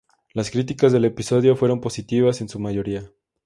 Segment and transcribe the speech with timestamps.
[0.33, 3.07] Las críticas del episodio fueron positivas en su mayoría.